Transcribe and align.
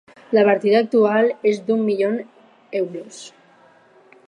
La 0.35 0.43
partida 0.45 0.79
actual 0.83 1.29
és 1.51 1.61
d’u 1.69 1.77
milions 1.83 2.73
euros. 2.83 3.23